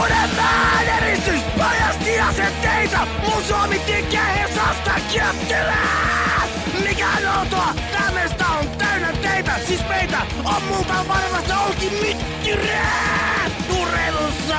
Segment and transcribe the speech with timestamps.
[0.00, 3.06] Uudempään eristys paljasti asenteita!
[3.28, 6.48] Mun Suomi tykkää Hesasta kyöttylää!
[6.88, 7.06] Mikä
[7.38, 7.74] outoa?
[7.92, 13.50] Tää mesta on täynnä teitä, siis meitä on multa varmasti onkin mittyrää!
[13.80, 14.56] Urheilussa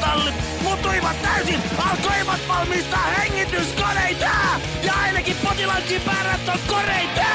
[0.00, 3.81] tallit muuttuivat täysin, alkoivat valmistaa hengityskoneita!
[5.72, 7.26] Ja ainakin potilaankin päärät on koreita!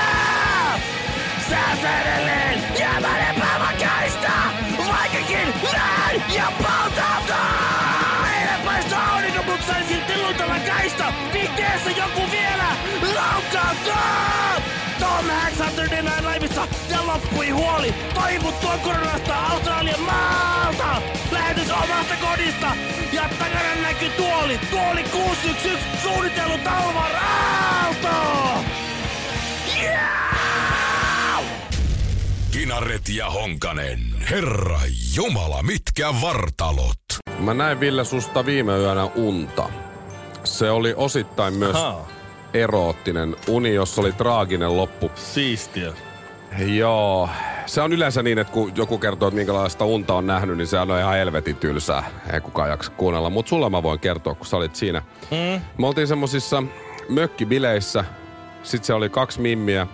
[1.50, 4.32] Sä edelleen jäämään epävakaista,
[4.78, 7.38] vaikkakin näin ja poltauta!
[8.40, 10.14] Eilen paistoi aurinko, mut sain silti
[10.68, 12.76] kaista, vihteessä joku vielä
[13.16, 14.77] laukautuu!
[15.26, 17.94] Hanks Saturday Night Liveissa ja loppui huoli.
[18.14, 21.02] Toivuttua koronasta Australian maalta.
[21.32, 22.68] Lähetys omasta kodista
[23.14, 24.58] ja takana näkyy tuoli.
[24.58, 28.64] Tuoli 611 suunnitellut Alvar Aalto.
[29.82, 30.38] Yeah!
[32.52, 34.00] Kinaret ja Honkanen.
[34.30, 34.80] Herra
[35.16, 37.00] Jumala, mitkä vartalot.
[37.40, 39.70] Mä näin Ville susta viime yönä unta.
[40.44, 42.17] Se oli osittain myös Ahaa.
[42.54, 45.12] Eroottinen uni, jossa oli traaginen loppu.
[45.16, 45.94] Siistiä.
[46.58, 47.30] Joo,
[47.66, 50.80] se on yleensä niin, että kun joku kertoo, että minkälaista unta on nähnyt, niin se
[50.80, 52.04] on ihan helvetin tylsää.
[52.34, 53.30] Ei kukaan jaksa kuunnella.
[53.30, 55.02] Mutta sulle mä voin kertoa, kun sä olit siinä.
[55.32, 55.62] Mm.
[55.78, 56.64] Me oltiin semmosissa
[57.10, 58.06] mökkibileissä.
[58.64, 59.88] Sitten se oli kaksi mimmiä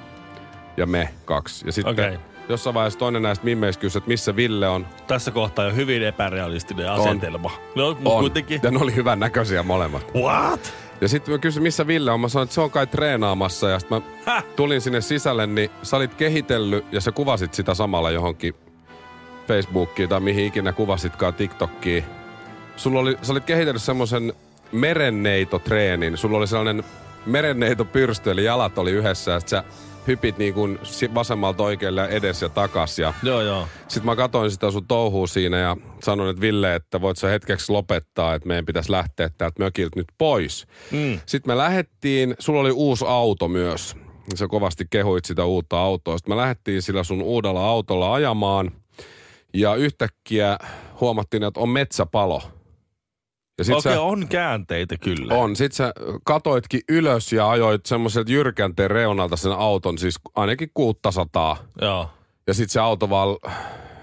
[0.78, 1.66] ja me kaksi.
[1.66, 2.20] Ja sitten Okei.
[2.50, 4.88] jossain vaiheessa toinen näistä mimmeistä kysyi, että missä Ville on.
[5.08, 7.52] Tässä kohtaa jo hyvin epärealistinen asetelma.
[7.76, 8.20] No, mutta on.
[8.20, 8.60] kuitenkin.
[8.64, 10.12] Ja ne oli hyvän näköisiä molemmat.
[10.16, 10.74] What?
[11.04, 12.20] Ja sitten mä kysyin, missä Ville on.
[12.20, 13.70] Mä sanoin, että se on kai treenaamassa.
[13.70, 14.46] Ja sitten mä Häh?
[14.56, 18.54] tulin sinne sisälle, niin sä olit kehitellyt ja sä kuvasit sitä samalla johonkin
[19.48, 22.04] Facebookiin tai mihin ikinä kuvasitkaan TikTokkiin.
[22.76, 24.34] Sulla oli, sä olit kehitellyt semmoisen
[24.72, 26.18] merenneitotreenin.
[26.18, 26.84] Sulla oli sellainen
[27.26, 29.64] merenneitopyrstö, eli jalat oli yhdessä ja sit sä
[30.08, 30.80] hypit niin kuin
[31.14, 33.00] vasemmalta oikealle edes ja takas.
[33.00, 33.68] Ja Joo, joo.
[33.88, 37.72] sitten mä katsoin sitä sun touhua siinä ja sanoin, että Ville, että voit sä hetkeksi
[37.72, 40.68] lopettaa, että meidän pitäisi lähteä täältä mökiltä nyt pois.
[40.92, 41.20] Mm.
[41.26, 43.96] Sitten me lähettiin, sulla oli uusi auto myös.
[44.36, 46.18] Sä kovasti kehuit sitä uutta autoa.
[46.18, 48.72] Sitten me lähdettiin sillä sun uudella autolla ajamaan.
[49.54, 50.58] Ja yhtäkkiä
[51.02, 52.42] huomattiin, että on metsäpalo.
[53.58, 55.34] Ja sit Okei, sä, on käänteitä kyllä.
[55.36, 55.56] on.
[55.56, 55.94] Sitten sä
[56.26, 61.58] katoitkin ylös ja ajoit semmoiselta jyrkänteen reunalta sen auton, siis ainakin 600.
[61.82, 62.10] Joo.
[62.48, 63.38] Ja sitten se auto vaan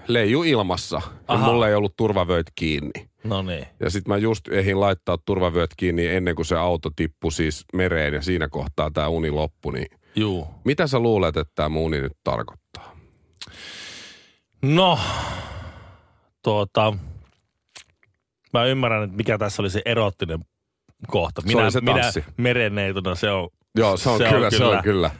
[0.07, 1.01] leiju ilmassa.
[1.29, 2.91] Ja mulla ei ollut turvavöit kiinni.
[3.23, 3.67] No niin.
[3.79, 8.13] Ja sitten mä just ehdin laittaa turvavyöt kiinni ennen kuin se auto tippui siis mereen
[8.13, 9.73] ja siinä kohtaa tämä uni loppui.
[9.73, 10.47] Niin Juu.
[10.63, 12.95] mitä sä luulet, että tämä uni nyt tarkoittaa?
[14.61, 14.99] No,
[16.43, 16.93] tuota,
[18.53, 20.39] mä ymmärrän, että mikä tässä oli se erottinen
[21.07, 21.41] kohta.
[21.41, 22.23] Minä, oli se minä tanssi.
[22.37, 24.81] merenneitona, se on, Joo, se on, Se se on kyllä, se on kyllä.
[24.83, 25.11] kyllä.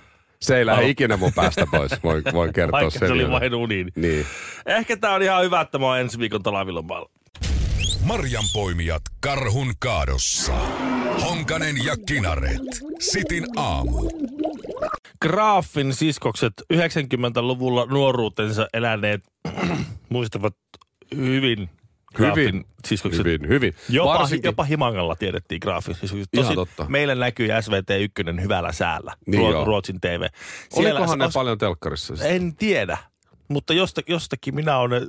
[0.41, 3.07] Se ei lähde ikinä mun päästä pois, voin, voin kertoa vaikka sen.
[3.07, 3.75] se oli vain uni.
[3.75, 4.25] niin Niin.
[4.65, 7.09] Ehkä tää on ihan hyvä, että mä oon ensi viikon talavilomalla.
[8.03, 10.53] Marjan poimijat karhun kaadossa.
[11.25, 12.61] Honkanen ja Kinaret.
[12.99, 14.09] Sitin aamu.
[15.21, 19.21] Graafin siskokset 90-luvulla nuoruutensa eläneet
[20.09, 20.55] muistavat
[21.15, 21.69] hyvin
[22.19, 23.25] Hyvin, siskokset.
[23.25, 23.73] hyvin, hyvin.
[23.89, 26.29] Jopa, Varsinkin- jopa Himangalla tiedettiin Graafin siskokset.
[26.33, 26.85] Ihan Tosin totta.
[26.89, 29.65] meillä näkyy SVT1 hyvällä säällä, Niin Ruo-.
[29.65, 30.25] Ruotsin TV.
[30.73, 32.15] Olikohan ne os- paljon telkkarissa?
[32.15, 32.25] sit?
[32.25, 32.97] En tiedä,
[33.47, 35.07] mutta josta, jostakin minä olen,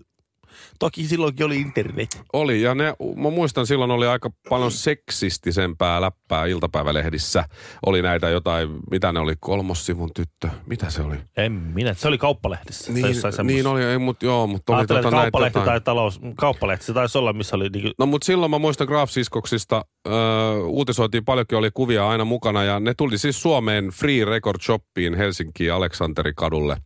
[0.78, 2.22] toki silloinkin oli internet.
[2.32, 7.44] Oli, ja ne, mä muistan silloin oli aika paljon seksistisempää läppää iltapäivälehdissä.
[7.86, 11.16] Oli näitä jotain, mitä ne oli, kolmossivun tyttö, mitä se oli?
[11.36, 12.92] En minä, se oli kauppalehdissä.
[12.92, 15.72] Niin, niin oli, ei, mut, joo, mutta oli tota näitä kauppalehti jotain.
[15.72, 19.84] tai talous, kauppalehti, se taisi olla, missä oli niinku, No mutta silloin mä muistan Graf-siskoksista,
[20.08, 25.14] öö, uutisoitiin paljonkin, oli kuvia aina mukana ja ne tuli siis Suomeen Free Record Shoppiin
[25.14, 26.76] Helsinkiin Aleksanterikadulle.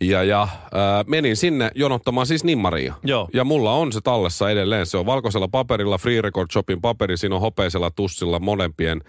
[0.00, 2.94] Ja, ja öö, menin sinne jonottamaan siis nimmaria.
[3.04, 3.28] Joo.
[3.34, 4.86] Ja mulla on se tallessa edelleen.
[4.86, 9.00] Se on valkoisella paperilla, Free Record Shopin paperi, siinä on hopeisella tussilla molempien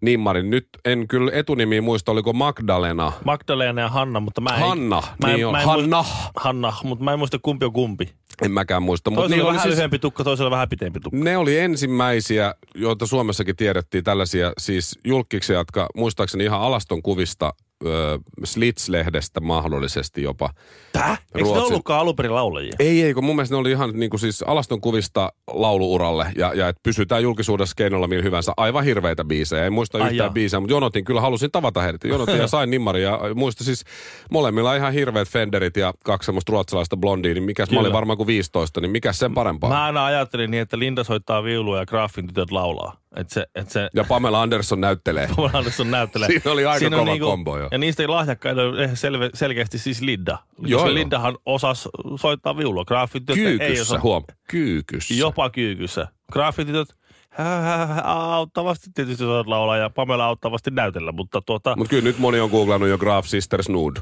[0.00, 0.50] nimmarin.
[0.50, 3.12] Nyt en kyllä etunimi muista, oliko Magdalena.
[3.24, 4.60] Magdalena ja Hanna, mutta mä en...
[4.60, 5.52] Hanna, mä en, niin on.
[5.52, 6.02] mä en Hanna.
[6.02, 8.10] Muista, Hanna, mutta mä en muista kumpi on kumpi.
[8.42, 9.10] En mäkään muista.
[9.10, 11.18] Mutta Toisella niillä oli oli vähän siis, lyhyempi tukka, toisella vähän pitempi tukka.
[11.18, 17.52] ne oli ensimmäisiä, joita Suomessakin tiedettiin tällaisia siis julkkiksia, jotka muistaakseni ihan alaston kuvista
[17.86, 20.50] ö, Slits-lehdestä mahdollisesti jopa.
[20.92, 21.16] Tää?
[21.34, 22.72] Eikö ne ollutkaan alun perin laulajia?
[22.78, 26.54] Ei, ei, kun mun mielestä ne oli ihan niin kuin siis alaston kuvista lauluuralle ja,
[26.54, 28.52] ja että pysytään julkisuudessa keinolla millä hyvänsä.
[28.56, 29.64] Aivan hirveitä biisejä.
[29.64, 30.30] En muista Ai yhtään jaa.
[30.30, 32.04] biisejä, mutta jonotin kyllä, halusin tavata heidät.
[32.04, 33.84] Jonotin ja sain nimmari ja muista siis
[34.30, 37.80] molemmilla ihan hirveät Fenderit ja kaksi semmoista ruotsalaista blondia, niin mikäs mä Kyllä.
[37.80, 39.70] olin varmaan kuin 15, niin mikäs sen parempaa.
[39.70, 42.96] Mä aina ajattelin niin, että Linda soittaa viulua ja Graffin tytöt laulaa.
[43.16, 45.28] Että se, et se Ja Pamela Anderson näyttelee.
[45.36, 46.28] Paul Anderson näyttelee.
[46.28, 47.68] Siinä oli aika kova niinku- kombo jo.
[47.72, 50.38] Ja niistä lahjakkaita on selve, selkeästi siis Linda.
[50.58, 50.94] Joo, joo.
[50.94, 51.88] Lindahan osasi
[52.20, 52.84] soittaa viulua.
[52.84, 54.00] Graffin tytöt ei osaa.
[54.00, 54.24] huom.
[54.48, 55.14] Kyykyssä.
[55.14, 56.08] Jopa kyykyssä.
[56.32, 56.88] Graffin tytöt
[57.30, 62.04] hä, hä, hä, auttavasti tietysti osaat laulaa ja Pamela auttavasti näytellä, mutta tuota, Mutta kyllä
[62.04, 64.00] nyt moni on googlannut jo Graf Sisters Nude.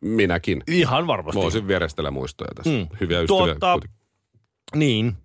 [0.00, 0.62] Minäkin.
[0.66, 1.40] ihan varmasti.
[1.40, 2.70] Voisin vierestellä muistoja tässä.
[2.70, 2.86] Mm.
[3.00, 3.26] Hyviä ystäviä.
[3.26, 3.96] Tuota, kuitenkin.
[4.74, 5.16] Niin.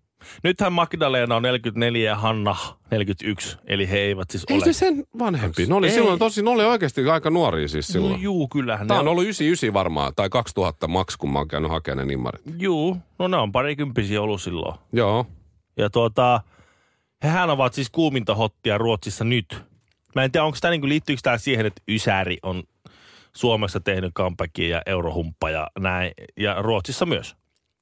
[0.44, 2.56] Nythän Magdalena on 44 ja Hanna
[2.91, 4.65] 41, eli he eivät siis Ei ole.
[4.65, 5.65] se sen vanhempi.
[5.65, 5.94] Ne oli Ei.
[5.94, 8.21] silloin tosi, ne oli oikeasti aika nuoria siis No, silloin.
[8.21, 11.71] juu, kyllähän Tämä ne on ollut 99 varmaan, tai 2000 maks, kun mä oon käynyt
[11.71, 12.41] hakemaan ne nimmarit.
[12.59, 14.79] Juu, no ne on parikymppisiä ollut silloin.
[14.94, 15.25] Joo.
[15.77, 16.41] Ja tuota,
[17.23, 19.62] hehän ovat siis kuuminta hottia Ruotsissa nyt.
[20.15, 22.63] Mä en tiedä, onko tämä niinku, liittyykö tämä siihen, että Ysäri on
[23.35, 27.35] Suomessa tehnyt comebackia ja Eurohumppa ja näin, ja Ruotsissa myös.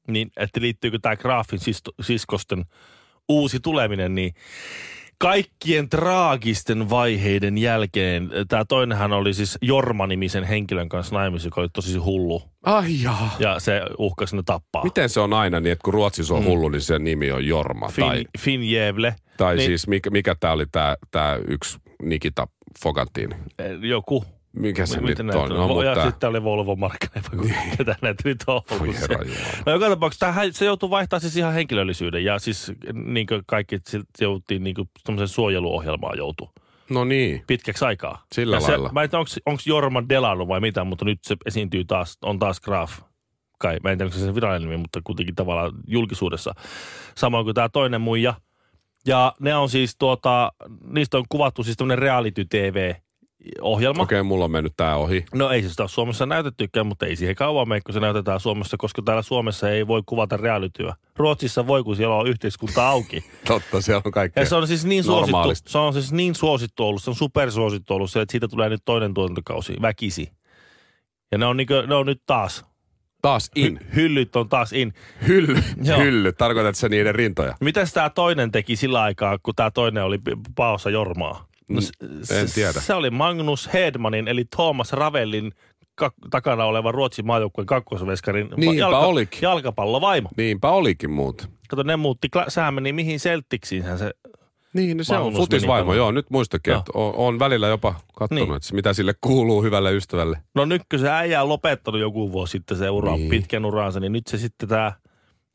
[0.07, 2.66] Niin, että liittyykö tämä Graafin sisto- siskosten
[3.30, 4.34] uusi tuleminen, niin
[5.18, 11.98] kaikkien traagisten vaiheiden jälkeen, tämä toinenhan oli siis Jorma-nimisen henkilön kanssa naimisissa, joka oli tosi
[11.98, 13.36] hullu, Ai jaa.
[13.40, 14.84] ja se uhkasi ne tappaa.
[14.84, 17.88] Miten se on aina niin, että kun Ruotsissa on hullu, niin sen nimi on Jorma?
[17.88, 19.16] Fin, tai Fin Jävle.
[19.38, 22.48] tai niin- siis mikä, mikä tämä oli tämä tää yksi Nikita
[22.84, 23.36] Fogantin?
[23.60, 24.25] Eh, Joku.
[24.56, 25.30] Mikä se nyt on?
[25.36, 25.50] on?
[25.50, 28.96] No, ja mutta, sitten oli Volvo Markkanen, vai ketä näitä nyt on ollut.
[28.96, 29.07] Se-.
[29.66, 33.80] No joka tapauksessa tämähän, se joutuu vaihtaa siis ihan henkilöllisyyden ja siis niin kuin kaikki
[34.22, 36.50] jouttiin niin kuin suojeluohjelmaan joutuu
[36.90, 38.24] no niin, pitkäksi aikaa.
[38.31, 38.90] Sillä ja se, lailla.
[38.92, 42.62] Mä en tiedä, onko Jorma Delano vai mitä, mutta nyt se esiintyy taas, on taas
[42.62, 43.00] Graf.
[43.60, 46.54] Kai, mä en tiedä, onko se sen virallinen nimi, mutta kuitenkin tavallaan julkisuudessa.
[47.16, 48.34] Samoin kuin tämä toinen muija.
[49.08, 50.51] Ja ne on siis tuota,
[50.88, 52.46] niistä on kuvattu siis tämmöinen reality
[53.44, 54.04] TV-ohjelma.
[54.04, 55.26] okei, okay, mulla on mennyt tää ohi.
[55.34, 58.40] No ei se sitä ole Suomessa näytettykään, mutta ei siihen kauan mene, kun se näytetään
[58.40, 60.92] Suomessa, koska täällä Suomessa ei voi kuvata reaalityö.
[61.16, 63.26] Ruotsissa voi, kun siellä on yhteiskunta auki.
[63.48, 64.44] Totta, siellä on kaikkea.
[64.44, 67.94] Ja se on siis niin suosittu, se on siis niin suosittu ollut, se on supersuosittu
[67.94, 70.32] ollut se, että siitä tulee nyt toinen tuotantokausi, väkisi.
[71.32, 72.66] Ja ne on, niinku, ne on nyt taas,
[73.22, 73.80] Taas in.
[73.82, 74.94] hy, hyllyt on taas in.
[75.28, 75.56] Hylly.
[75.84, 76.00] Joo.
[76.00, 76.34] Hylly.
[76.34, 77.56] Tarkoitat se niiden rintoja?
[77.62, 80.20] Mitäs tämä toinen teki sillä aikaa, kun tämä toinen oli
[80.56, 81.48] paossa Jormaa?
[81.69, 82.07] No, Mm,
[82.39, 82.71] en tiedä.
[82.81, 85.51] Se oli Magnus Hedmanin, eli Thomas Ravellin
[86.01, 89.39] kak- takana oleva Ruotsin maajoukkueen kakkosveskarin Niinpä olikin.
[89.41, 90.29] jalkapallovaimo.
[90.38, 91.50] Niinpä olikin muut.
[91.69, 94.12] Kato, ne muutti, kla- sehän meni mihin Celticsiinhän se,
[94.73, 95.94] Niin, no se on futisvaimo.
[95.94, 96.79] Joo, nyt muistakin, Joo.
[96.79, 98.56] että on, on välillä jopa katsonut, Niin.
[98.57, 100.38] että mitä sille kuuluu hyvälle ystävälle.
[100.56, 103.19] no nyt kun se äijä on lopettanut joku vuosi sitten se ura, Niin.
[103.19, 103.29] niin.
[103.29, 104.91] pitkän uransa, niin nyt se sitten tämä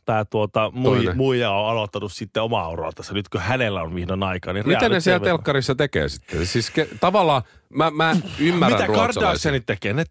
[0.05, 3.15] tää tuota, mui, muija on aloittanut sitten omaa uraa tässä.
[3.15, 6.47] Nyt kun hänellä on vihdoin aikaa, niin Mitä ne siellä telkkarissa tekee sitten?
[6.47, 8.93] Siis ke, tavallaan mä, mä ymmärrän Mitä.
[8.93, 9.93] Kardashianit tekee?
[9.93, 10.05] Ne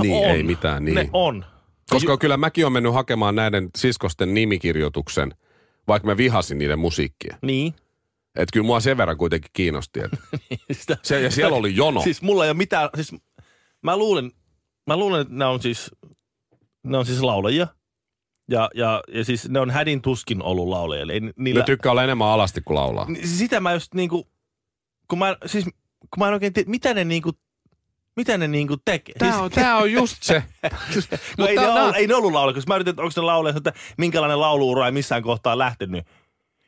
[0.00, 0.30] Niin, on.
[0.36, 0.94] ei mitään, niin.
[0.94, 1.44] Ne on.
[1.90, 5.34] Koska kyllä mäkin olen mennyt hakemaan näiden siskosten nimikirjoituksen,
[5.88, 7.36] vaikka mä vihasin niiden musiikkia.
[7.42, 7.74] Niin.
[8.34, 10.00] Että kyllä mua sen verran kuitenkin kiinnosti.
[10.00, 10.16] Että
[10.72, 12.00] Sitä, se, ja siellä oli jono.
[12.02, 13.14] Siis mulla ei ole mitään, siis
[13.82, 14.30] mä luulen,
[14.86, 15.90] mä luulen, että ne on siis,
[16.82, 17.66] ne on siis laulajia.
[18.50, 21.02] Ja, ja, ja siis ne on hädin tuskin ollut laulajia.
[21.02, 23.06] Eli ne niillä, tykkää olla enemmän alasti kuin laulaa.
[23.24, 24.28] Sitä mä just niinku,
[25.08, 25.64] kun mä, siis,
[26.00, 27.32] kun mä en oikein tiedä, mitä ne niinku,
[28.16, 29.14] mitä ne niinku tekee.
[29.18, 30.42] Tää on, tää on just se.
[31.38, 33.56] no, ei, ne ollut, ei ne ollut laulajia, koska mä yritin, että onko ne laulajia,
[33.56, 36.06] että minkälainen lauluura ei missään kohtaa lähtenyt.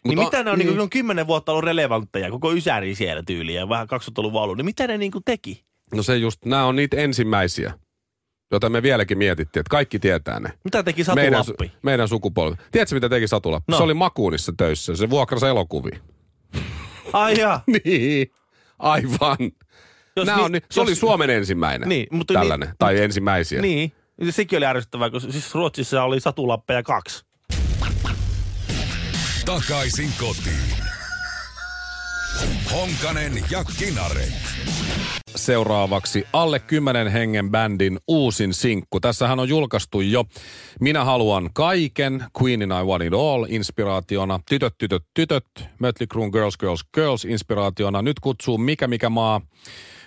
[0.04, 0.66] Niin Mutta- mitä ne on, niin.
[0.66, 0.76] niin.
[0.76, 4.64] ne on kymmenen vuotta ollut relevantteja, koko Ysäri siellä tyyliä ja vähän 2000-luvun alun, niin
[4.64, 5.64] mitä ne niinku teki?
[5.94, 7.74] No se just, nämä on niitä ensimmäisiä,
[8.50, 10.52] joita me vieläkin mietittiin, että kaikki tietää ne.
[10.64, 11.66] Mitä teki Satu meidän, Lappi?
[11.66, 12.56] su- meidän sukupolvi.
[12.72, 13.60] Tiedätkö, mitä teki Satula?
[13.68, 13.76] No.
[13.76, 14.96] Se oli Makuunissa töissä.
[14.96, 15.98] Se vuokrasi elokuvia.
[17.12, 17.62] Ai jaa.
[17.84, 18.30] niin,
[18.78, 19.36] aivan.
[20.16, 23.02] Jos Nää ni- on, ni- se oli jos- Suomen ensimmäinen Niin, mutta tällainen, niin- tai
[23.02, 23.62] ensimmäisiä.
[23.62, 27.24] Niin, ja sekin oli ärsyttävää, kun siis Ruotsissa oli satulappeja kaksi.
[29.44, 30.87] Takaisin kotiin.
[32.72, 34.32] Honkanen ja Kinaret.
[35.36, 39.00] Seuraavaksi alle 10 hengen bändin uusin sinkku.
[39.00, 40.24] Tässähän on julkaistu jo
[40.80, 45.44] Minä haluan kaiken, Queenin I want it all inspiraationa, Tytöt, tytöt, tytöt,
[45.78, 48.02] Mötley Crue Girls, Girls, Girls inspiraationa.
[48.02, 49.40] Nyt kutsuu Mikä mikä maa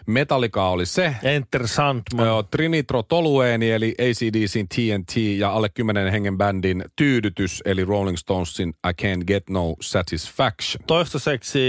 [0.08, 1.16] Metallica oli se.
[1.24, 2.26] Enter Sandman.
[2.26, 8.70] Joo, Trinitro Tolueeni eli ACDCin TNT ja alle 10 hengen bändin Tyydytys eli Rolling Stonesin
[8.70, 10.84] I Can't Get No Satisfaction.
[10.88, 11.62] Toistaiseksi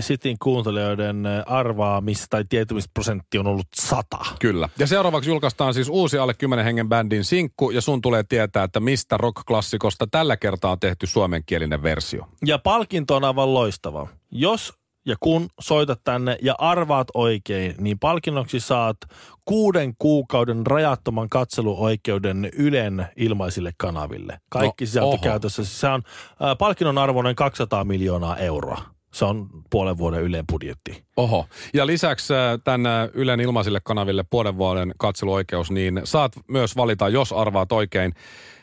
[0.00, 4.18] Sitin kuuntelijoiden arvaamista tai tietymisprosentti on ollut sata.
[4.40, 4.68] Kyllä.
[4.78, 8.80] Ja seuraavaksi julkaistaan siis uusi alle 10 hengen bändin sinkku ja sun tulee tietää, että
[8.80, 12.28] mistä rock-klassikosta tällä kertaa on tehty suomenkielinen versio.
[12.46, 14.08] Ja palkinto on aivan loistava.
[14.30, 14.72] Jos
[15.06, 18.96] ja kun soitat tänne ja arvaat oikein, niin palkinnoksi saat
[19.44, 24.40] kuuden kuukauden rajattoman katseluoikeuden Ylen ilmaisille kanaville.
[24.48, 25.18] Kaikki No, sisältö oho.
[25.22, 25.64] käytössä.
[25.64, 28.82] Se on äh, palkinnon arvoinen 200 miljoonaa euroa.
[29.14, 31.04] Se on puolen vuoden Ylen budjetti.
[31.16, 31.46] Oho.
[31.74, 32.32] Ja lisäksi
[32.64, 32.82] tämän
[33.12, 38.14] Ylen ilmaisille kanaville puolen vuoden katseluoikeus, niin saat myös valita, jos arvaat oikein,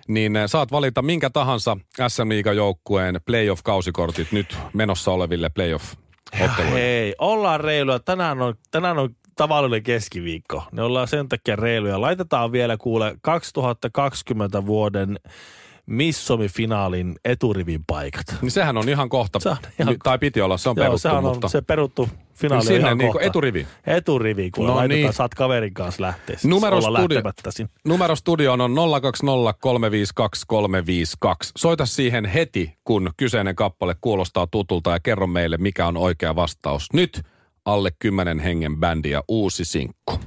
[0.07, 5.49] niin saat valita minkä tahansa SM Liigan joukkueen playoff-kausikortit nyt menossa oleville
[6.37, 6.79] playoff-otteluille.
[6.79, 7.99] Hei, ollaan reiluja.
[7.99, 10.63] Tänään on, tänään on tavallinen keskiviikko.
[10.71, 12.01] Ne ollaan sen takia reiluja.
[12.01, 15.19] Laitetaan vielä kuule 2020 vuoden
[15.85, 18.25] Missomi-finaalin eturivin paikat.
[18.41, 20.97] Niin sehän on ihan kohta, Se on ihan- tai piti olla, se on Joo, peruttu,
[20.99, 21.47] sehän on mutta...
[21.47, 23.21] se peruttu finaali on Sinne kohta.
[23.21, 23.67] eturivi.
[23.87, 25.13] Eturivi, kun No laitetaan, niin.
[25.13, 26.37] saat kaverin kanssa lähteä.
[26.37, 26.81] Siis Numero
[27.49, 27.69] sinne.
[27.87, 28.75] Numero studioon on 020352352.
[31.57, 36.87] Soita siihen heti, kun kyseinen kappale kuulostaa tutulta ja kerro meille, mikä on oikea vastaus.
[36.93, 37.21] Nyt
[37.65, 40.19] alle 10 hengen bändi ja uusi sinkku.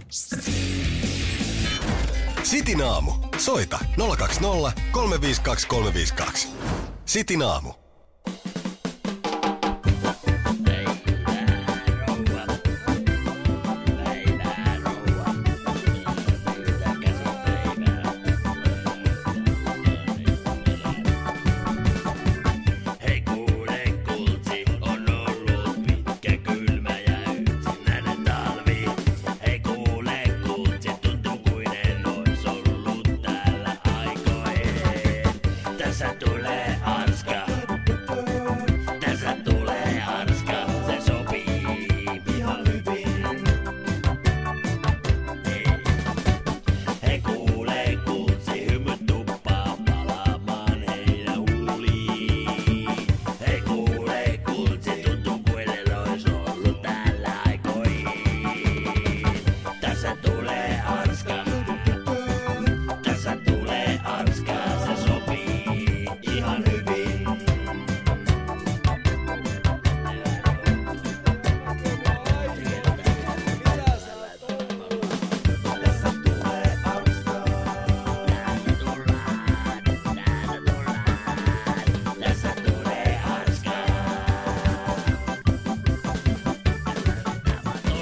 [2.45, 3.13] Sitin aamu.
[3.39, 6.49] Soita 020 352 352.
[7.07, 7.84] Sitin aamu.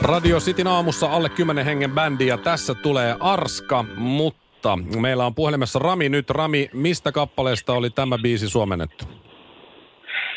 [0.02, 5.78] Radio Cityn aamussa alle 10 hengen bändi ja tässä tulee Arska, mutta meillä on puhelimessa
[5.78, 6.30] Rami nyt.
[6.30, 9.04] Rami, mistä kappaleesta oli tämä biisi suomennettu?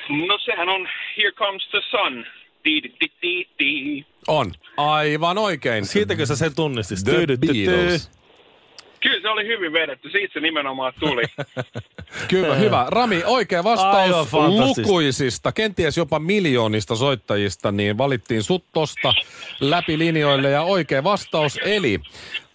[0.10, 2.26] No sehän on Here Comes the Sun.
[4.28, 4.52] On.
[4.78, 5.86] Aivan oikein.
[5.86, 6.98] Siitäkö sä sen tunnistit?
[7.04, 7.38] The.
[7.38, 8.12] Beatles.
[9.06, 11.24] Kyllä se oli hyvin vedetty, siitä se nimenomaan tuli.
[12.30, 12.86] Kyllä, hyvä.
[12.90, 19.14] Rami, oikea vastaus lukuisista, kenties jopa miljoonista soittajista, niin valittiin sut tosta
[19.60, 22.00] läpi linjoille ja oikea vastaus eli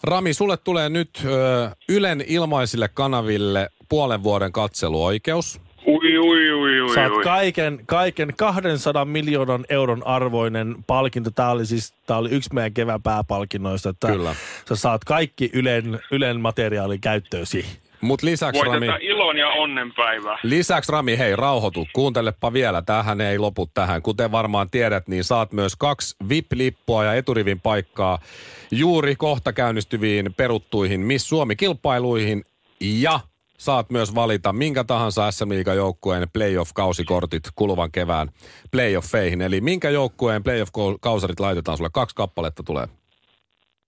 [0.03, 5.61] Rami, sulle tulee nyt ö, Ylen ilmaisille kanaville puolen vuoden katseluoikeus.
[5.87, 7.23] Ui, ui, ui, ui, Saat ui.
[7.23, 11.31] kaiken, kaiken 200 miljoonan euron arvoinen palkinto.
[11.31, 13.89] Tämä oli siis tää oli yksi meidän kevään pääpalkinnoista.
[13.89, 14.35] Että Kyllä.
[14.69, 17.65] Sä saat kaikki Ylen, Ylen materiaali käyttöösi.
[18.01, 20.39] Mutta lisäksi Rami, ilon ja onnenpäivää.
[20.43, 24.03] lisäksi Rami, hei rauhoitu, kuuntelepa vielä, tähän ei lopu tähän.
[24.03, 28.19] Kuten varmaan tiedät, niin saat myös kaksi VIP-lippua ja eturivin paikkaa
[28.71, 32.45] juuri kohta käynnistyviin peruttuihin Miss Suomi-kilpailuihin
[32.81, 33.21] ja
[33.61, 38.29] saat myös valita minkä tahansa SM joukkueen playoff-kausikortit kuluvan kevään
[38.71, 39.41] playoffeihin.
[39.41, 41.91] Eli minkä joukkueen playoff-kausarit laitetaan sulle?
[41.93, 42.87] Kaksi kappaletta tulee.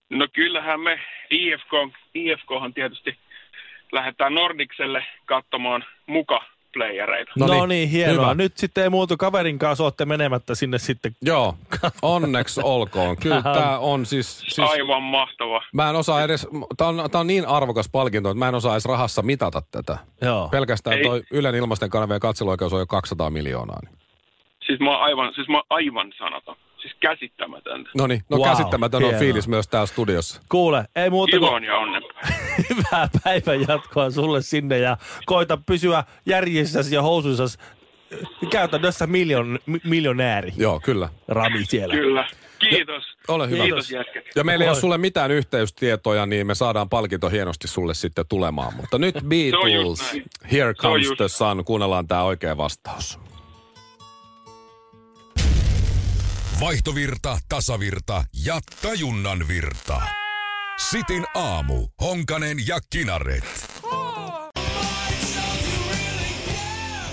[0.09, 0.99] No kyllähän me
[1.29, 1.71] IFK,
[2.13, 3.17] IFKhan tietysti
[3.91, 7.31] lähdetään Nordikselle katsomaan muka playereita.
[7.39, 8.13] No, Noniin, no niin, hienoa.
[8.13, 8.33] hyvä.
[8.33, 11.15] Nyt sitten ei muutu kaverin kanssa, olette menemättä sinne sitten.
[11.21, 11.55] Joo,
[12.01, 13.17] onneksi olkoon.
[13.17, 14.39] Kyllä tämä on siis...
[14.39, 15.61] siis Aivan mahtava.
[15.73, 18.73] Mä en osaa edes, tää on, tää on niin arvokas palkinto, että mä en osaa
[18.73, 19.97] edes rahassa mitata tätä.
[20.21, 20.47] Joo.
[20.51, 21.03] Pelkästään Ei.
[21.03, 23.79] toi Ylen ilmaisten kanavien katseluoikeus on jo 200 miljoonaa.
[23.83, 23.97] Niin.
[24.65, 26.55] Siis mä oon aivan, siis mä oon aivan sanaton.
[26.83, 27.89] Siis käsittämätöntä.
[27.97, 29.19] No niin, no Wow, käsittämätön on hienoa.
[29.19, 30.41] fiilis myös täällä studiossa.
[30.49, 32.33] Kuule, ei muuta kuin Ilon ja onnenpäivää.
[32.69, 37.57] hyvää päivän jatkoa sulle sinne ja koita pysyä järjissäsi ja housuissasi
[38.49, 41.09] käytännössä miljon, mi- miljonääri Joo, kyllä.
[41.27, 41.95] Rami siellä.
[41.95, 42.27] Kyllä.
[42.69, 43.03] Kiitos.
[43.27, 43.63] Ole hyvä.
[43.63, 44.23] Kiitos jätkät.
[44.35, 48.73] Ja meillä ei ole sulle mitään yhteystietoja, niin me saadaan palkinto hienosti sulle sitten tulemaan.
[48.75, 50.13] Mutta nyt Beatles.
[50.51, 51.65] Here on Comes the Sun.
[51.65, 53.19] Kuunnellaan tämä oikea vastaus.
[56.63, 60.01] Vaihtovirta, tasavirta ja tajunnan virta.
[60.89, 61.87] Sitin aamu.
[62.01, 63.72] Honkanen ja Kinaret.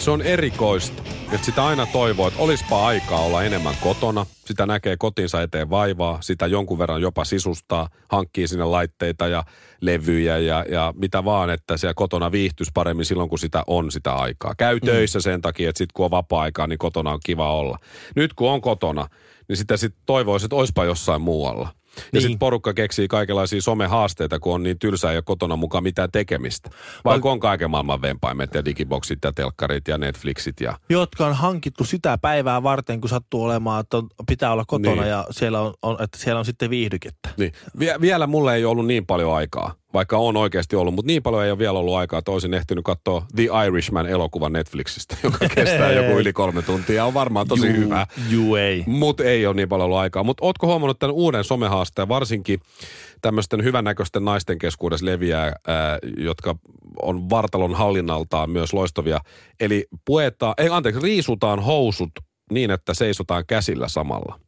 [0.00, 1.02] Se on erikoista,
[1.32, 4.26] että sitä aina toivoo, että olispa aikaa olla enemmän kotona.
[4.44, 9.44] Sitä näkee kotinsa eteen vaivaa, sitä jonkun verran jopa sisustaa, hankkii sinne laitteita ja
[9.80, 14.12] levyjä ja, ja mitä vaan, että siellä kotona viihtyisi paremmin silloin, kun sitä on sitä
[14.12, 14.54] aikaa.
[14.54, 17.78] Käy töissä sen takia, että sitten kun on vapaa-aikaa, niin kotona on kiva olla.
[18.16, 19.06] Nyt kun on kotona,
[19.48, 21.68] niin sitä sitten toivoisi, että oispa jossain muualla.
[22.00, 22.22] Ja Niin.
[22.22, 26.70] sitten porukka keksii kaikenlaisia somehaasteita, kun on niin tylsää ja kotona mukaan mitään tekemistä.
[27.04, 30.78] Vaikka on kaiken maailman vempaimet ja digiboksit ja telkkarit ja Netflixit ja...
[30.88, 35.08] Jotka on hankittu sitä päivää varten, kun sattuu olemaan, että on, pitää olla kotona Niin.
[35.10, 37.28] ja siellä on, on, että siellä on sitten viihdykettä.
[37.36, 37.52] Niin.
[37.78, 41.44] Vie, vielä mulle ei ollut niin paljon aikaa, vaikka on oikeasti ollut, mutta niin paljon
[41.44, 46.18] ei ole vielä ollut aikaa, että olisin ehtinyt katsoa The Irishman-elokuvan Netflixistä, joka kestää joku
[46.18, 48.06] yli kolme tuntia ja on varmaan tosi Juu, hyvä.
[48.28, 48.84] Juu ei.
[48.86, 50.24] Mutta ei ole niin paljon ollut aikaa.
[50.24, 52.60] Mutta ootko huomannut tämän uuden somehaasteen, varsinkin
[53.22, 56.56] tämmöisten hyvännäköisten naisten keskuudessa leviää, ää, jotka
[57.02, 59.20] on vartalon hallinnaltaan myös loistavia.
[59.60, 62.10] Eli puetaan, ei anteeksi, riisutaan housut
[62.52, 64.40] niin, että seisotaan käsillä samalla.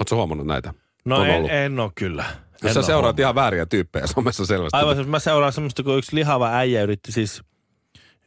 [0.00, 0.74] Oletko huomannut näitä?
[1.04, 2.24] No en, en ole kyllä.
[2.64, 4.76] En sä seuraat ihan vääriä tyyppejä somessa selvästi.
[4.76, 7.42] Aivan, siis mä seuraan semmoista, kun yksi lihava äijä yritti siis,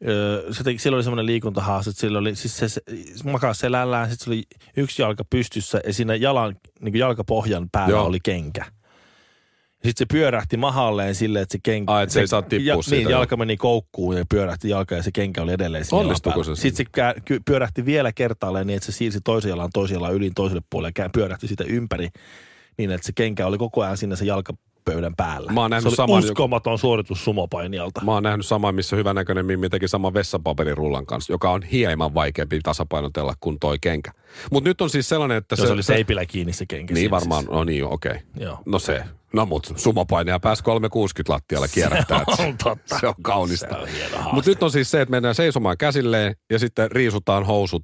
[0.08, 2.82] öö, se teki, sillä oli semmoinen liikuntahaaste, että sillä oli, siis se, se
[3.24, 4.44] makasi selällään, sitten se oli
[4.78, 8.06] yksi jalka pystyssä ja siinä jalan, niin jalkapohjan päällä Joo.
[8.06, 8.66] oli kenkä.
[9.74, 11.94] Sitten se pyörähti mahalleen silleen, että se kenkä...
[11.94, 13.20] Ai, että se ei saa tippua siitä, Niin, joo.
[13.20, 16.44] jalka meni koukkuun ja pyörähti jalka ja se kenkä oli edelleen siinä päällä.
[16.44, 16.86] se Sitten
[17.28, 21.04] se pyörähti vielä kertaalleen niin, että se siirsi toisen jalan toisen jalan yli toiselle puolelle
[21.04, 22.10] ja pyörähti sitä ympäri
[22.78, 25.52] niin, että se kenkä oli koko ajan siinä se jalkapöydän päällä.
[25.52, 28.02] Mä oon nähnyt se oli saman- uskomaton suoritus sumopainijalta.
[28.06, 32.60] Mä oon nähnyt saman, missä hyvänäköinen Mimmi teki saman vessapaperirullan kanssa, joka on hieman vaikeampi
[32.64, 34.12] tasapainotella kuin toi kenkä.
[34.52, 36.94] Mutta nyt on siis sellainen, että Se, se oli seipillä kiinni se kenkä.
[36.94, 37.52] Niin varmaan, Siis.
[37.52, 38.12] no niin, okei.
[38.12, 38.22] Okay.
[38.40, 38.60] Joo.
[38.66, 39.04] No se.
[39.34, 42.24] No mut sumopainija pääsi 360 lattialla kierrättää.
[42.36, 43.00] Se on totta.
[43.00, 43.76] Se on kaunista.
[44.34, 47.84] Mutta nyt on siis se, että mennään seisomaan käsilleen ja sitten riisutaan housut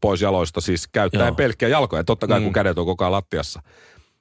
[0.00, 1.34] pois jaloista, siis käyttäen Joo.
[1.34, 2.04] pelkkiä jalkoja.
[2.04, 2.44] Totta kai, Mm.
[2.44, 3.62] kun kädet on koko ajan lattiassa.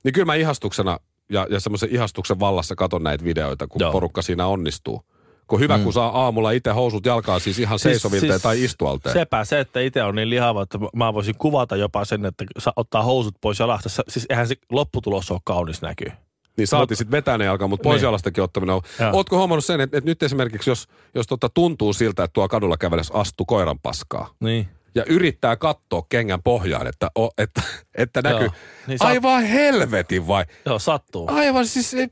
[0.03, 0.97] Niin kyllä mä ihastuksena
[1.29, 3.91] ja, ja semmoisen ihastuksen vallassa katon näitä videoita, kun Joo.
[3.91, 5.01] porukka siinä onnistuu.
[5.47, 9.13] Kun hyvä, kun saa aamulla itse housut jalkaa, siis ihan seisovilteen tai istualteen.
[9.13, 12.73] Sepä se, että itse on niin lihava, että mä voisin kuvata jopa sen, että sa-
[12.75, 13.89] ottaa housut pois jalasta.
[14.07, 16.11] Siis eihän se lopputulos ole kaunis näkyy.
[16.57, 18.05] Niin saati sitten vetää ne jalkaa, mutta pois Niin.
[18.07, 18.81] jalastakin ottaminen on.
[18.99, 19.09] Joo.
[19.13, 22.77] Ootko huomannut sen, että, että nyt esimerkiksi jos, jos tota tuntuu siltä, että tuo kadulla
[22.77, 24.67] kävellessä astuu koiran paskaa Niin.
[24.95, 27.61] Ja yrittää katsoa kengän pohjaan, että, o, että,
[27.95, 28.41] että näkyy.
[28.41, 28.53] Joo.
[28.87, 30.45] Niin saat- Aivan helvetin vai?
[30.65, 31.27] Joo, sattuu.
[31.31, 32.07] Aivan siis, ei-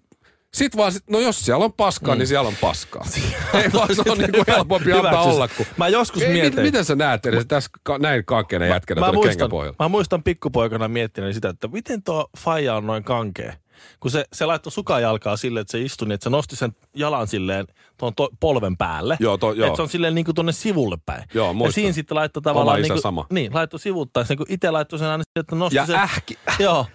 [0.54, 3.06] sit vaan, sit, no jos siellä on paskaa, niin siellä on paskaa.
[3.64, 5.34] ei vaan se on niin kuin helpompi antaa Hyväksys.
[5.34, 5.68] olla kuin...
[5.78, 6.56] Mä joskus Ei, mietin.
[6.56, 9.76] mit, miten sä näet edes tässä ka, näin kankkeena jätkänä mä, tuonne muistan, kengän pohjalla?
[9.80, 13.54] mä muistan pikkupoikana miettineeni sitä, että miten tuo faija on noin kankea.
[14.00, 17.28] Kun se, se laittoi sukajalkaa silleen, että se istui niin, että se nosti sen jalan
[17.28, 19.18] silleen tuon to, polven päälle.
[19.20, 19.68] Joo, to- joo.
[19.68, 21.24] Että se on silleen niin kuin tuonne sivulle päin.
[21.34, 21.74] Joo, ja muistan.
[21.74, 22.82] siinä sitten laittoi tavallaan...
[22.82, 23.26] niin kuin, sama.
[23.32, 25.96] Niin, laittoi sivuttaa sen, kun itse laittoi sen aina, että nosti Ja sen...
[25.96, 26.38] ähki.
[26.60, 26.86] Joo.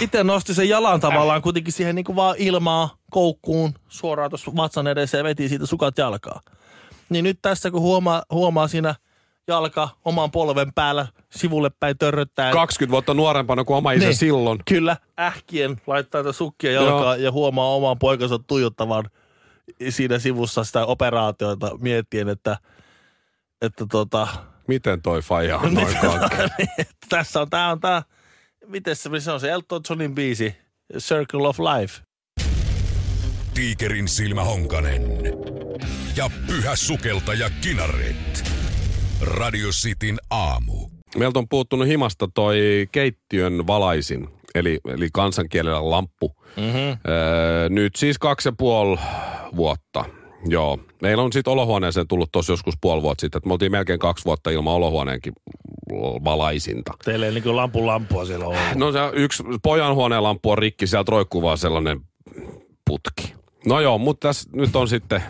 [0.00, 4.86] Itse nosti sen jalan tavallaan kuitenkin siihen niin kuin vaan ilmaa koukkuun suoraan tuossa vatsan
[4.86, 6.40] edessä ja veti siitä sukat jalkaa.
[7.08, 8.94] Niin nyt tässä kun huomaa, huomaa siinä
[9.48, 12.52] jalka oman polven päällä sivulle päin törröttää.
[12.52, 14.16] 20 vuotta nuorempana kuin oma isä Niin.
[14.16, 14.58] silloin.
[14.68, 19.04] Kyllä, ähkien laittaa tätä sukkia jalkaa ja huomaa oman poikansa tuijottavan
[19.88, 22.56] siinä sivussa sitä operaatiota miettien, että,
[23.62, 24.28] että tota,
[24.68, 26.48] Miten toi faija on noin kankea?
[27.08, 28.02] tässä on, tää on tää,
[28.66, 30.56] miten se, se on se Elton Johnin biisi,
[30.98, 32.02] Circle of Life.
[33.54, 35.02] Tiikerin silmä Honkanen.
[36.16, 38.52] Ja pyhä sukeltaja Kinaret.
[39.20, 40.88] Radio Cityn aamu.
[41.16, 46.36] Meiltä on puuttunut himasta toi keittiön valaisin, eli, eli kansankielellä lamppu.
[46.56, 46.98] Mm-hmm.
[47.08, 48.98] Öö, nyt siis kaksi ja puoli
[49.56, 50.04] vuotta.
[50.46, 50.78] Joo.
[51.02, 54.24] Meillä on sitten olohuoneeseen tullut tuossa joskus puoli vuotta sitten, että me oltiin melkein kaksi
[54.24, 55.32] vuotta ilman olohuoneenkin
[56.24, 56.92] valaisinta.
[57.04, 58.60] Teillä ei niinku lampun lampua siellä ollut.
[58.74, 62.00] No se yksi pojan huoneen lamppu on rikki, sieltä roikkuu vaan sellainen
[62.86, 63.34] putki.
[63.66, 65.22] No joo, mutta tässä nyt on sitten,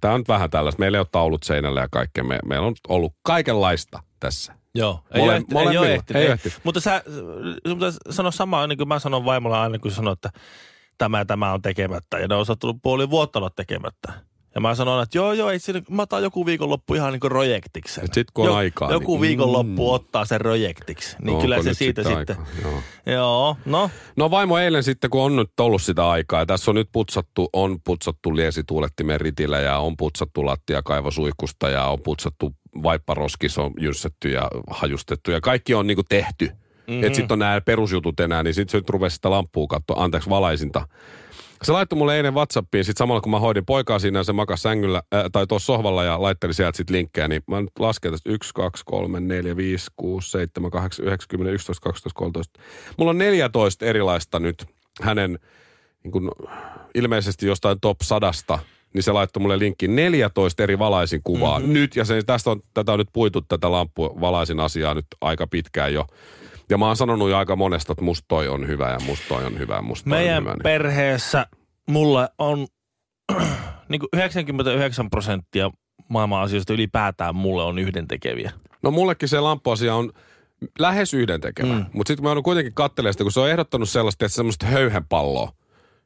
[0.00, 0.80] tämä on nyt vähän tällaista.
[0.80, 2.24] Meillä ei ole taulut seinällä ja kaikkea.
[2.24, 4.54] Me, meillä on ollut kaikenlaista tässä.
[4.74, 6.22] Joo, ei, Mole- ole, ehti, ei ole ehtinyt.
[6.22, 6.60] Ei Ei ehtinyt.
[6.64, 7.02] Mutta sä,
[7.64, 10.30] pitäisi sanoa samaa, niin kuin mä sanon vaimolle aina, kun sanon, että
[10.98, 12.18] tämä ja tämä on tekemättä.
[12.18, 14.12] Ja ne on sattunut puoli vuotta olla tekemättä.
[14.54, 17.28] Ja mä sanon, että joo, joo, ei siinä, mä otan joku viikonloppu ihan niin kuin
[17.28, 18.00] projektiksi.
[18.04, 19.94] Et sit kun on aikaa, Joku niin- viikonloppu Mm.
[19.94, 21.16] ottaa sen projektiksi.
[21.20, 22.62] Niin Onko kyllä se siitä sitten sitten.
[22.62, 22.82] Joo.
[23.06, 23.90] Joo, no.
[24.16, 27.48] No vaimo eilen sitten, kun on nyt ollut sitä aikaa, ja tässä on nyt putsattu,
[27.52, 34.50] on putsattu liesituulettimen ritillä ja on putsattu lattiakaivosuihkusta ja on putsattu vaipparoskis on jyrssetty ja
[34.70, 36.46] hajustettu ja kaikki on niinku tehty.
[36.46, 37.04] Mm-hmm.
[37.04, 40.88] Että sitten on nämä perusjutut enää, niin sitten se nyt sitä lamppua katsoa, anteeksi valaisinta.
[41.62, 45.02] Se laittoi mulle eilen Whatsappiin, sitten samalla kun mä hoidin poikaa siinä, se makas sängyllä,
[45.14, 48.50] äh, tai tuossa sohvalla ja laitteli sieltä sitten linkkejä, niin mä nyt lasken tästä 1,
[48.54, 52.60] 2, 3, 4, 5, 6, 7, 8, 9, 10, 11, 12, 13.
[52.96, 54.66] Mulla on 14 erilaista nyt
[55.02, 55.38] hänen
[56.04, 56.32] niin kun,
[56.94, 58.58] ilmeisesti jostain top sadasta,
[58.94, 61.72] niin se laittoi mulle linkki 14 eri valaisin kuvaa mm-hmm.
[61.72, 65.94] nyt, ja se, tästä on, tätä on nyt puitu tätä lamppuvalaisin asiaa nyt aika pitkään
[65.94, 66.06] jo.
[66.70, 69.44] Ja mä oon sanonut jo aika monesta, että musta toi on hyvä ja musta toi
[69.44, 70.52] on hyvä ja musta Meidän on hyvä.
[70.52, 70.62] Niin.
[70.62, 71.46] perheessä
[71.90, 72.66] mulle on
[73.88, 75.70] niin kuin 99 prosenttia
[76.08, 78.52] maailman asioista ylipäätään mulle on yhdentekeviä.
[78.82, 80.12] No mullekin se lamppuasia on
[80.78, 81.72] lähes yhdentekevä.
[81.72, 81.86] Mm.
[81.92, 85.52] Mutta sitten mä joudun kuitenkin katselemaan sitä, kun se on ehdottanut sellaista, että semmoista höyhenpalloa,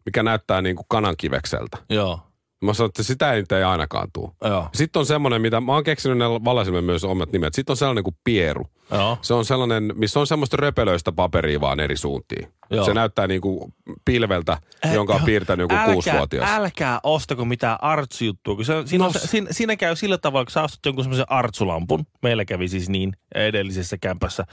[0.07, 1.79] mikä näyttää niin kuin kanankivekseltä.
[1.91, 2.21] Joo.
[2.65, 4.31] Mä sanoin, että sitä ei nyt ei ainakaan tule.
[4.45, 4.69] Joo.
[4.75, 7.55] Sitten on semmoinen, mitä mä oon keksinyt ne valaisimmin myös omat nimet.
[7.55, 8.67] Sitten on sellainen kuin pieru.
[8.93, 9.19] Joo.
[9.23, 12.49] Se on sellainen, missä on semmoista röpelöistä paperia vaan eri suuntiin.
[12.71, 12.85] Joo.
[12.85, 13.75] Se näyttää niin kuin
[14.05, 16.51] pilveltä, Eh, jonka on piirtänyt joku älkää, kuusivuotias.
[16.51, 20.51] Älkää ostako mitään artsujuttua, kun se, siinä, No se, siinä, siinä, käy sillä tavalla, kun
[20.53, 24.45] sä ostat jonkun semmoisen artsulampun, meillä kävi siis niin edellisessä kämpässä,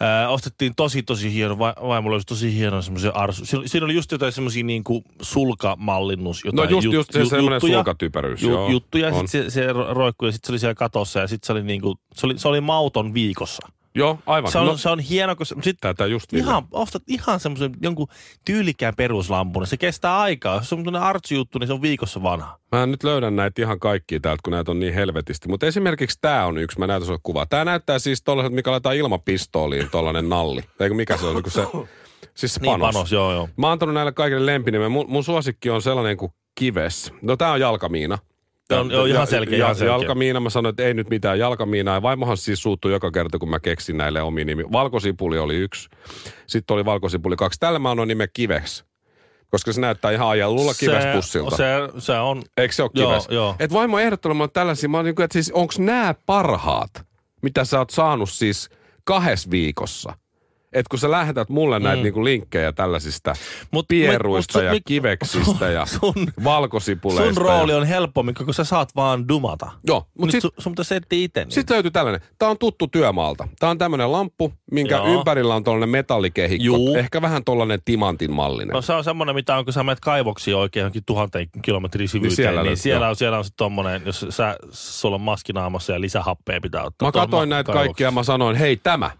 [0.00, 3.44] Ää, ostettiin tosi, tosi hieno, va, vaimolla olisi tosi hieno semmoisia arsu.
[3.46, 7.18] Siinä, siinä oli just jotain semmoisia niin kuin sulkamallinnus, No jotain just, jut- just se
[7.22, 7.72] jut- semmoinen juttuja.
[7.78, 8.42] sulkatyperyys.
[8.42, 11.26] Ju, joo, juttuja, sitten se, se ro- roikkui ja sitten se oli siellä katossa ja
[11.26, 13.57] sitten se oli niin kuin, se oli, se oli mauton viikossa.
[13.98, 14.52] Joo, aivan.
[14.52, 16.32] Se on, no, se on hieno, kun sitten tätä just.
[16.32, 18.06] Ihan, ostat ihan semmoisen jonkun
[18.44, 19.66] tyylikään peruslampun.
[19.66, 20.56] Se kestää aikaa.
[20.56, 22.58] Jos se on semmoinen artsujuttu, niin se on viikossa vanha.
[22.72, 25.48] Mä en nyt löydän näitä ihan kaikkia täältä, kun näitä on niin helvetisti.
[25.48, 27.46] Mutta esimerkiksi tämä on yksi, mä näytän sulle kuvaa.
[27.46, 30.60] Tämä näyttää siis tollaset, mikä laitetaan ilmapistooliin, tollanen nalli.
[30.80, 31.66] Eikö mikä se on, niin kuin se,
[32.34, 32.94] siis se Niin panos.
[32.94, 33.48] panos, joo joo.
[33.56, 34.92] Mä oon antanut näille kaikille lempinimen.
[34.92, 37.12] Mun, mun suosikki on sellainen kuin kives.
[37.22, 38.18] No tää on jalkamiina.
[38.68, 39.94] Tämä on, joo, ihan selkeä, ihan selkeä.
[39.94, 41.94] Jalkamiina, mä sanoin, että ei nyt mitään jalkamiinaa.
[41.94, 44.64] Ja vaimohan siis suuttui joka kerta, kun mä keksin näille omi nimi.
[44.72, 45.88] Valkosipuli oli yksi.
[46.46, 47.60] Sitten oli valkosipuli kaksi.
[47.60, 48.84] Tällä mä annoin nimen kives.
[49.50, 51.56] Koska se näyttää ihan ajalulla kivespussilta.
[51.56, 51.64] Se,
[51.98, 53.28] se on, Eikö se ole Joo, kives?
[53.30, 53.56] joo.
[53.58, 54.88] Et vaimo on mulle tällaisia.
[54.88, 56.90] Mä oon niin kuin, että siis onks nämä parhaat,
[57.42, 58.70] mitä sä oot saanut siis
[59.04, 60.12] kahdessa viikossa?
[60.72, 62.02] Et kun sä lähetät mulle näitä Mm.
[62.02, 63.32] niinku linkkejä tällaisista
[63.70, 67.34] Mut- pieruista mut- ja mik- kiveksistä ja sun- valkosipuleista.
[67.34, 67.78] sun rooli ja...
[67.78, 69.70] on helpommin, kun sä saat vaan dumata.
[69.86, 71.40] Joo, Nyt sitten su, sun pitäisi etsiä itse.
[71.44, 71.52] Niin.
[71.52, 72.20] sit löytyy tällainen.
[72.38, 73.48] Tämä on tuttu työmaalta.
[73.58, 75.06] Tämä on tämmöinen lamppu, minkä Joo.
[75.18, 76.64] ympärillä on tollainen metallikehikko.
[76.64, 76.94] Juu.
[76.94, 78.74] Ehkä vähän tollainen timantin mallinen.
[78.74, 82.28] No se on semmoinen, mitä on, kun sä menet kaivoksiin oikein johonkin tuhanteen kilometrin syvyyteen,
[82.28, 86.00] Niin siellä niin, siellä, on, siellä on sitten tommonen, jos sä, sulla on maskinaamassa ja
[86.00, 87.08] lisähappea pitää ottaa.
[87.08, 89.10] Mä katsoin näitä kaikkia ja mä sanoin, hei tämä,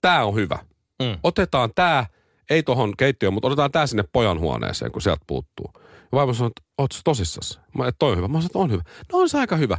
[0.00, 0.58] tämä on hyvä.
[1.02, 1.18] Mm.
[1.22, 2.06] Otetaan tämä,
[2.50, 5.72] ei tohon keittiöön, mutta otetaan tämä sinne pojan huoneeseen, kun sieltä puuttuu.
[5.76, 5.82] Ja
[6.12, 7.60] vaimo sanoi, että oot tosissas?
[7.78, 8.28] Mä, että toi on hyvä.
[8.28, 8.82] Mä sanoin, että on hyvä.
[9.12, 9.78] No on se aika hyvä.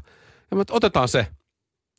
[0.52, 1.28] Ja mä, että otetaan se.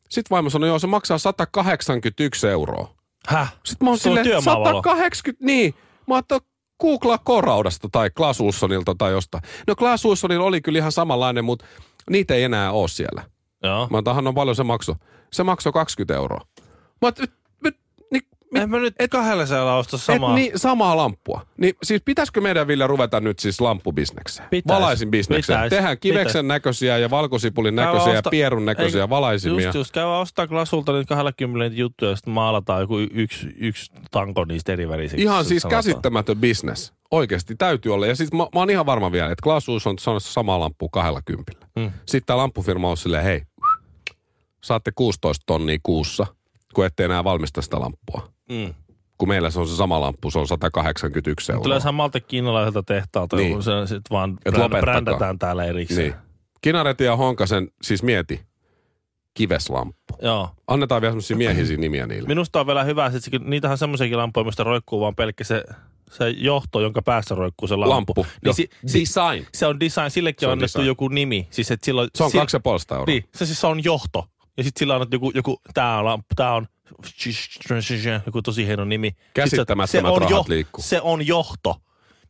[0.08, 2.94] Sitten vaimo sanoi, joo, se maksaa 181 euroa.
[3.28, 3.54] Häh?
[3.64, 4.78] Sitten mä oon on silleen, työmaavalo.
[4.78, 5.74] 180, niin.
[6.06, 6.42] Mä ajattelin,
[6.80, 9.44] googlaa Koraudasta tai Klaas Ulssonilta tai jostain.
[9.66, 11.66] No Klaas Ulssonilla oli kyllä ihan samanlainen, mutta
[12.10, 13.24] niitä ei enää ole siellä.
[13.62, 13.88] Joo.
[13.90, 14.94] Mä oon no paljon se maksoi.
[15.32, 16.40] Se maksoi 20 euroa.
[17.02, 17.28] Mä oon, niin,
[18.52, 20.34] mit, En mä nyt kahdella siellä osta et, samaa.
[20.34, 21.46] niin, samaa lamppua.
[21.56, 24.48] Niin siis pitäisikö meidän Ville ruveta nyt siis lamppubisnekseen?
[24.48, 24.80] Pitäis.
[24.80, 25.56] Valaisin bisnekseen.
[25.58, 25.70] Pitäis.
[25.70, 26.44] Tehdään kiveksen Pitäis.
[26.46, 29.64] näköisiä ja valkosipulin Käy näköisiä osta- ja pierun näköisiä Eikö- valaisimia.
[29.66, 33.92] Just, just käy ostaa glasulta niitä 20 niitä juttuja ja sitten maalataan joku yksi, yksi
[34.10, 35.22] tanko niistä eri värisiksi.
[35.22, 35.78] Ihan siis sanotaan.
[35.84, 36.92] käsittämätön bisnes.
[37.10, 38.06] Oikeasti täytyy olla.
[38.06, 41.22] Ja siis mä, mä oon ihan varma vielä, että Glasuus on sanonut samaa lamppua kahdella
[41.24, 41.66] kympillä.
[41.76, 41.90] Mm.
[42.06, 43.42] Sitten tämä lamppufirma on silleen, hei,
[44.64, 46.26] saatte 16 tonnia kuussa,
[46.74, 48.32] kun ette enää valmista sitä lamppua.
[48.50, 48.74] Mm.
[49.18, 51.62] Kun meillä se on se sama lamppu, se on 181 euroa.
[51.62, 53.48] Tulee samalta kiinalaiselta tehtaalta, Niin.
[53.50, 53.62] niin.
[53.62, 56.00] se sitten vaan Et brändätään täällä erikseen.
[56.00, 56.14] Niin.
[56.60, 58.40] Kinaretin ja Honkasen, siis mieti,
[59.34, 60.14] kiveslamppu.
[60.22, 60.50] Joo.
[60.66, 62.28] Annetaan vielä semmoisia miehisiä nimiä niille.
[62.28, 65.64] Minusta on vielä hyvä, että niitähän on semmoisiakin lampuja, mistä roikkuu vaan pelkkä se,
[66.10, 67.90] se johto, jonka päässä roikkuu se lamppu.
[68.16, 68.26] Lamppu.
[68.44, 69.46] Niin si, si, Design.
[69.54, 70.86] se on design, sillekin Se on annettu design.
[70.86, 71.48] joku nimi.
[71.50, 73.04] Siis, että silloin, Se on si- 2,5 euroa.
[73.06, 74.26] Niin, se siis on johto.
[74.56, 76.66] Ja sitten sillä on joku, joku tää on, lamppu, tää on
[78.26, 79.16] joku tosi hieno nimi.
[79.34, 80.84] Käsittämättömät se on rahat liikkuu.
[80.84, 81.82] Se on johto,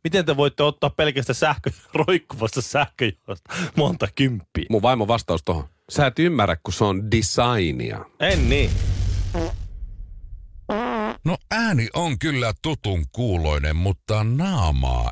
[0.03, 1.71] miten te voitte ottaa pelkästä sähkö,
[2.07, 4.65] roikkuvasta sähköjohdosta monta kymppiä?
[4.69, 5.69] Mun vaimon vastaus tohon.
[5.89, 8.05] Sä et ymmärrä, kun se on designia.
[8.19, 8.69] En niin.
[11.25, 15.11] No ääni on kyllä tutun kuuloinen, mutta naamaa